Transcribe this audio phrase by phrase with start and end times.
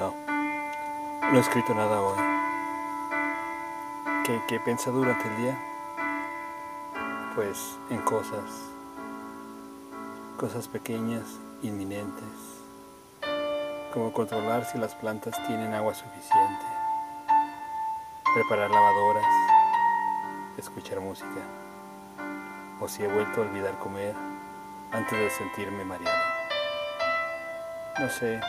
[0.00, 0.14] No,
[1.30, 2.16] no he escrito nada hoy.
[4.24, 5.58] ¿Qué, qué durante el día?
[7.34, 8.50] Pues en cosas,
[10.38, 11.24] cosas pequeñas,
[11.62, 12.24] inminentes,
[13.92, 16.64] como controlar si las plantas tienen agua suficiente,
[18.32, 19.26] preparar lavadoras,
[20.56, 21.42] escuchar música,
[22.80, 24.14] o si he vuelto a olvidar comer
[24.92, 26.24] antes de sentirme mareado.
[27.98, 28.40] No sé,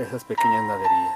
[0.00, 1.14] esas pequeñas naderías.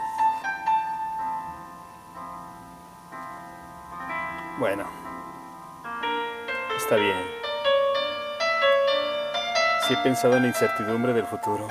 [4.59, 4.85] Bueno,
[6.77, 7.25] está bien.
[9.87, 11.69] Si he pensado en la incertidumbre del futuro,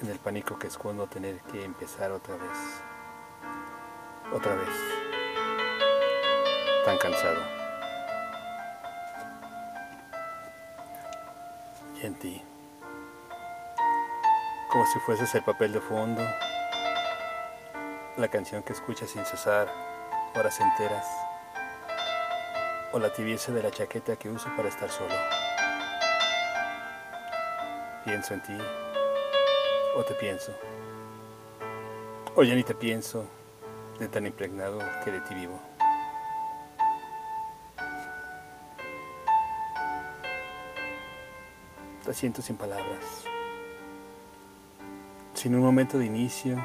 [0.00, 2.82] en el pánico que escondo tener que empezar otra vez,
[4.32, 4.68] otra vez,
[6.84, 7.40] tan cansado.
[12.00, 12.42] Y en ti
[14.68, 16.22] como si fueses el papel de fondo,
[18.16, 19.72] la canción que escuchas sin cesar
[20.34, 21.06] horas enteras,
[22.92, 25.14] o la tibieza de la chaqueta que uso para estar solo.
[28.04, 28.58] Pienso en ti,
[29.96, 30.52] o te pienso,
[32.34, 33.24] o ya ni te pienso
[33.98, 35.58] de tan impregnado que de ti vivo.
[42.04, 43.28] Te siento sin palabras
[45.38, 46.56] sin un momento de inicio,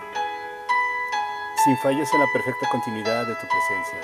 [1.63, 3.99] sin fallas en la perfecta continuidad de tu presencia.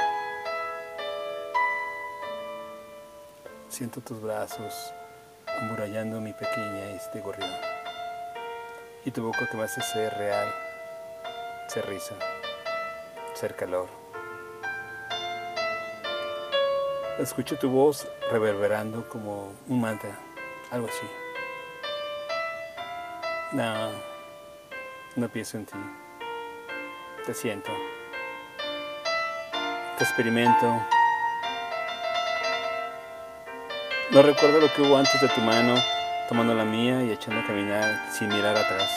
[3.68, 4.94] Siento tus brazos
[5.60, 7.50] amurallando mi pequeña este gorrión
[9.06, 10.54] y tu boca que me hace ser real,
[11.68, 12.14] ser risa,
[13.34, 13.88] ser calor.
[17.18, 20.12] Escucho tu voz reverberando como un mantra,
[20.70, 21.08] algo así.
[25.20, 25.74] No pienso en ti.
[27.26, 27.70] Te siento.
[29.98, 30.82] Te experimento.
[34.12, 35.76] No recuerdo lo que hubo antes de tu mano,
[36.30, 38.90] tomando la mía y echando a caminar sin mirar atrás.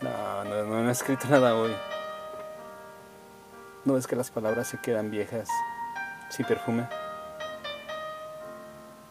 [0.00, 1.76] No, no, no, he escrito nada hoy.
[3.84, 5.48] No es que las palabras se quedan viejas,
[6.28, 6.88] sin perfume.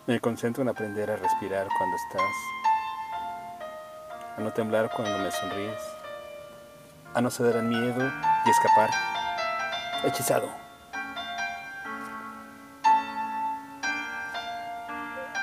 [0.08, 2.22] Me concentro en aprender a respirar cuando estás,
[4.36, 5.80] a no temblar cuando me sonríes,
[7.14, 8.12] a no ceder al miedo
[8.44, 8.90] y escapar.
[10.04, 10.50] Hechizado.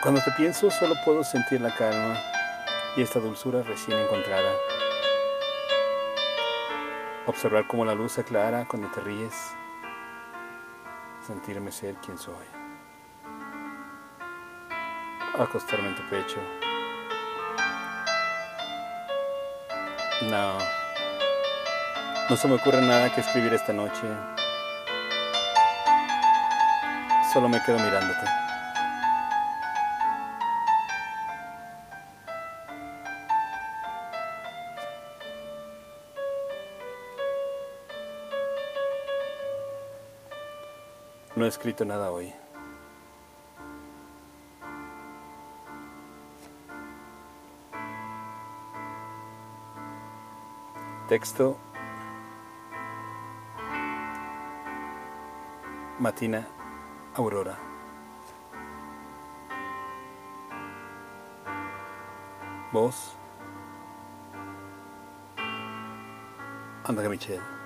[0.02, 2.18] Cuando te pienso solo puedo sentir la calma
[2.97, 4.50] y esta dulzura recién encontrada.
[7.26, 9.34] Observar cómo la luz aclara cuando te ríes.
[11.24, 12.57] Sentirme ser quien soy
[15.37, 16.39] acostarme en tu pecho.
[20.22, 20.59] No,
[22.28, 24.03] no se me ocurre nada que escribir esta noche.
[27.33, 28.27] Solo me quedo mirándote.
[41.37, 42.34] No he escrito nada hoy.
[51.08, 51.56] Texto
[55.98, 56.46] Matina
[57.14, 57.58] Aurora.
[62.70, 63.16] Voz
[66.84, 67.57] André Michel.